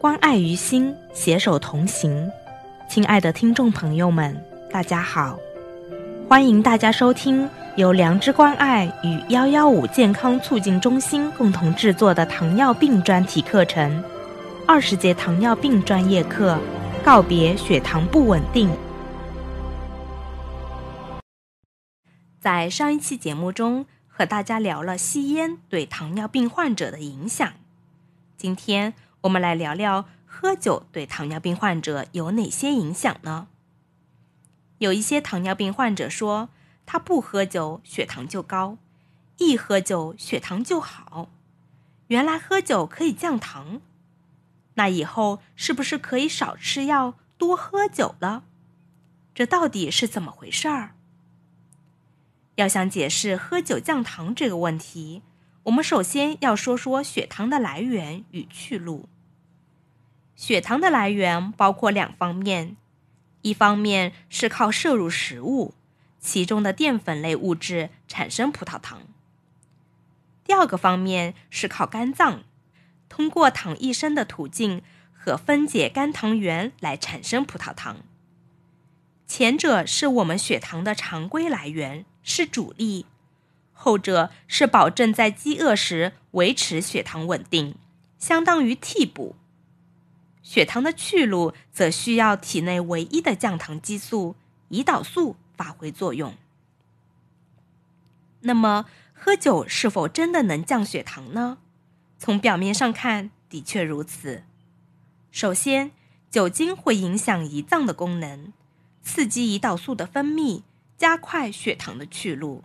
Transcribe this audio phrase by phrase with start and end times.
[0.00, 2.32] 关爱于心，携手同行。
[2.88, 4.34] 亲爱的听众朋友们，
[4.70, 5.38] 大家好，
[6.26, 7.46] 欢迎大家收听
[7.76, 14.02] 由良知关爱与幺幺五健康促进中心共同制作的糖尿病专题课程——
[14.66, 16.58] 二十节糖尿病专业课，
[17.04, 18.70] 告别血糖不稳定。
[22.40, 27.52] 在上一期节目中，和大家聊了吸烟对糖尿病患者的影响。
[28.38, 33.48] 今天我们来聊聊喝酒对糖尿病患者有哪些影响呢？
[34.78, 36.48] 有一些糖尿病患者说，
[36.86, 38.78] 他不喝酒血糖就高，
[39.36, 41.28] 一喝酒血糖就好。
[42.06, 43.82] 原来喝酒可以降糖，
[44.74, 48.44] 那以后是不是可以少吃药、多喝酒了？
[49.34, 50.94] 这到底是怎么回事儿？
[52.54, 55.22] 要想解释喝酒降糖这个问题。
[55.64, 59.08] 我们首先要说说血糖的来源与去路。
[60.34, 62.76] 血糖的来源包括两方面，
[63.42, 65.74] 一方面是靠摄入食物，
[66.18, 69.00] 其中的淀粉类物质产生葡萄糖；
[70.42, 72.42] 第二个方面是靠肝脏，
[73.10, 77.98] 通过糖异生的途径和分解肝糖原来产生葡萄糖。
[79.26, 83.04] 前者是我们血糖的常规来源，是主力。
[83.82, 87.76] 后者是保证在饥饿时维持血糖稳定，
[88.18, 89.36] 相当于替补。
[90.42, 94.36] 血糖的去路则需要体内唯一的降糖激素
[94.68, 96.34] 胰岛素发挥作用。
[98.42, 101.56] 那么，喝酒是否真的能降血糖呢？
[102.18, 104.42] 从表面上看，的确如此。
[105.30, 105.92] 首先，
[106.30, 108.52] 酒精会影响胰脏的功能，
[109.02, 110.64] 刺激胰岛素的分泌，
[110.98, 112.62] 加快血糖的去路。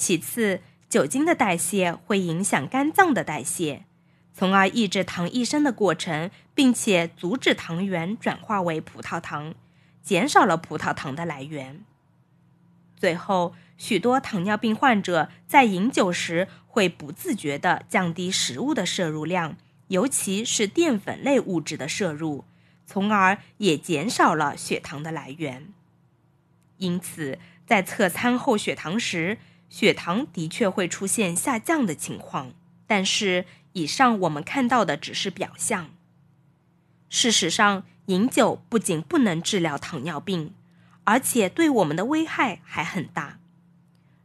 [0.00, 3.84] 其次，酒精的代谢会影响肝脏的代谢，
[4.32, 9.54] 从而抑制糖异生的过程，并且阻止糖原转化为葡萄糖，
[10.02, 11.84] 减少了葡萄糖的来源。
[12.96, 19.58] 最后，许多糖尿病患者在饮酒时会不自觉地降低食物的摄入量，
[19.88, 22.46] 尤其是淀粉类物质的摄入，
[22.86, 25.68] 从而也减少了血糖的来源。
[26.78, 29.36] 因此，在测餐后血糖时，
[29.70, 32.52] 血糖的确会出现下降的情况，
[32.86, 35.90] 但是以上我们看到的只是表象。
[37.08, 40.52] 事实上，饮酒不仅不能治疗糖尿病，
[41.04, 43.38] 而且对我们的危害还很大。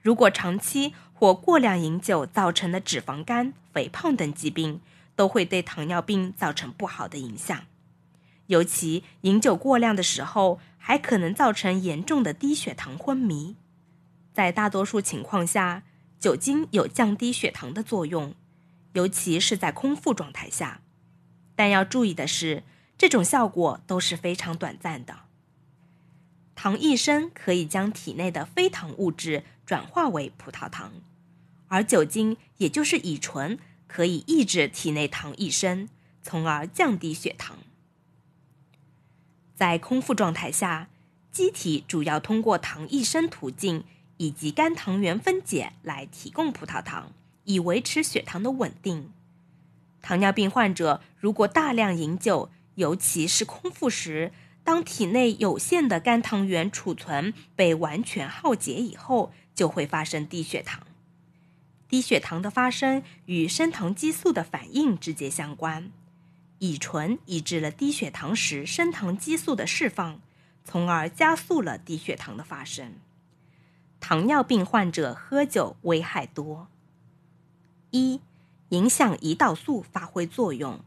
[0.00, 4.80] 如果长期或过量饮酒造成的脂肪肝、肥胖等疾病，
[5.14, 7.66] 都会对糖尿病造成不好的影响。
[8.46, 13.56] 尤其饮酒过量的时候，还可能造成严重的低血糖、昏迷。
[14.32, 15.82] 在大多数情况下，
[16.18, 18.34] 酒精有降低血糖的作用，
[18.94, 20.80] 尤其是在空腹状态下。
[21.54, 22.62] 但要注意的是，
[22.96, 25.20] 这种效果都是非常短暂的。
[26.54, 30.92] 糖异生可以将体内的非糖物质转化为葡萄糖，
[31.68, 35.88] 而酒精也就是乙醇可以抑制体内糖异生，
[36.22, 37.58] 从而降低血糖。
[39.54, 40.88] 在空腹状态下，
[41.30, 43.84] 机体主要通过糖异生途径。
[44.16, 47.12] 以及肝糖原分解来提供葡萄糖，
[47.44, 49.10] 以维持血糖的稳定。
[50.00, 54.32] 糖尿病患者如果大量饮酒，尤其是空腹时，
[54.64, 60.80] 当体内有限的肝糖原储存被完全耗竭以后，就会发生低血糖。
[61.88, 65.90] 低血糖的发生与升糖激素的反应直接相关，
[66.58, 70.20] 乙醇抑制了低血糖时升糖激素的释放，
[70.64, 72.94] 从而加速了低血糖的发生。
[74.02, 76.66] 糖尿病患者喝酒危害多。
[77.92, 78.20] 一、
[78.70, 80.80] 影响胰岛素发挥作用。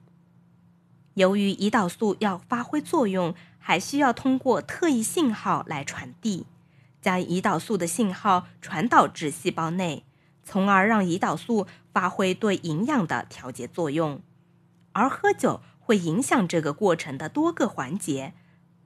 [1.14, 6.46] 由于胰岛素要发挥作用，还需要通过特异信号来传递，
[7.02, 10.04] 将胰岛素的信号传导至细胞内，
[10.44, 14.20] 从而让胰岛素发挥对营养的调节作用。
[14.92, 18.34] 而喝酒会影响这个过程的多个环节，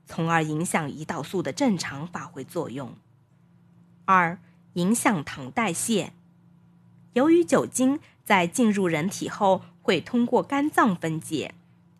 [0.06, 2.94] 从而影响胰岛素的正常发挥作用。
[4.12, 4.40] 二、
[4.74, 6.14] 影响糖代谢。
[7.14, 11.54] 由于酒精在进入人体后会通过肝脏分解，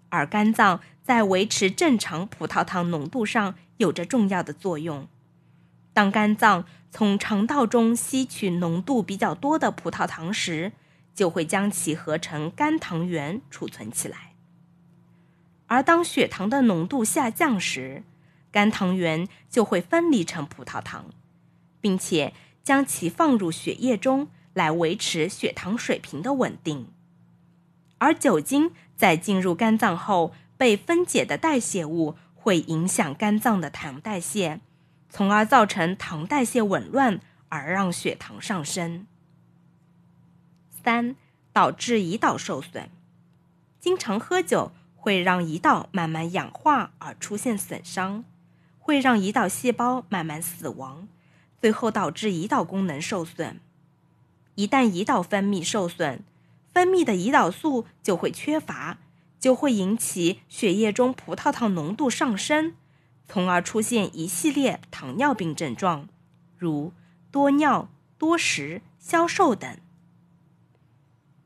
[0.10, 5.08] 而肝脏在维持正常葡萄糖浓度上有着重要的作用。
[5.94, 10.72] 当肝脏从肠道中吸取浓度比较多的葡萄糖时，
[11.14, 14.34] 就会将其合成肝糖原储存起来。
[15.68, 18.02] 而当血糖的浓度下降时，
[18.52, 21.06] 肝糖原就会分离成葡萄糖。
[21.82, 22.34] 并且
[22.64, 26.88] 将其放入血液中来维持血糖水平的稳定，
[27.98, 34.60] 而酒精在进入肝脏后，被分解的代谢物会影响肝脏的糖代谢，
[35.10, 39.06] 从而造成糖代谢紊乱，而让血糖上升。
[40.84, 41.16] 三、
[41.54, 42.90] 导致胰岛受损。
[43.80, 48.26] 经常喝酒会让胰岛慢慢氧化而出现损伤，
[48.78, 51.08] 会让胰岛细胞慢慢死亡，
[51.62, 53.60] 最后导致胰岛功能受损。
[54.56, 56.22] 一旦胰岛分泌受损，
[56.74, 58.98] 分泌的胰岛素就会缺乏，
[59.40, 62.76] 就会引起血液中葡萄糖浓度上升，
[63.28, 66.10] 从而出现一系列糖尿病症状，
[66.58, 66.94] 如
[67.32, 69.78] 多尿、多食、消瘦等。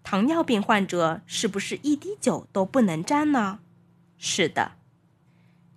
[0.01, 3.59] 糖尿病患者是不是一滴酒都不能沾呢？
[4.17, 4.73] 是的，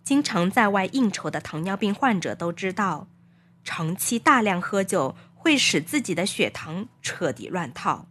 [0.02, 3.08] 经常在外应酬的糖尿病患者都知道，
[3.66, 8.06] 长期大量喝酒会使自己的血糖彻底乱套，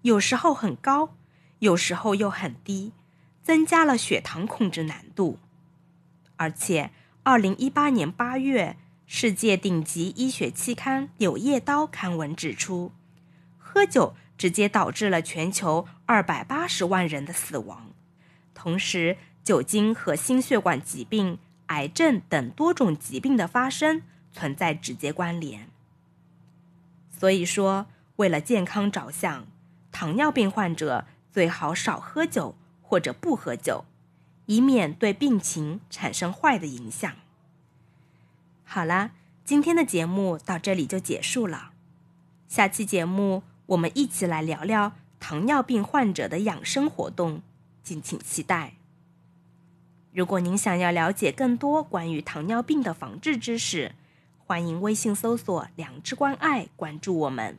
[0.00, 1.16] 有时候很高，
[1.58, 2.92] 有时候又很低，
[3.42, 5.38] 增加了血糖控制难度。
[6.36, 6.90] 而且，
[7.24, 12.92] 二零一八年八月，世界顶级医学期刊《柳叶刀》刊文指出，
[13.58, 14.14] 喝酒。
[14.38, 17.92] 直接导致了全球二百八十万人的死亡，
[18.54, 24.02] 同时酒精和心血管疾病、癌症等多种疾病的发生
[24.32, 25.68] 存在直接关联。
[27.10, 27.86] 所以说，
[28.16, 29.46] 为了健康着想，
[29.90, 33.84] 糖尿病患者最好少喝酒或者不喝酒，
[34.46, 37.14] 以免对病情产生坏的影响。
[38.64, 39.12] 好了，
[39.44, 41.72] 今天的节目到这里就结束了，
[42.48, 43.42] 下期节目。
[43.66, 47.40] 我们一起来聊聊糖尿病患者的养生活动，
[47.82, 48.74] 敬请期待。
[50.12, 53.94] 如果您想要了解更多关于糖尿病的防治知识，
[54.44, 57.58] 欢迎微信搜索“良知关爱”，关注我们。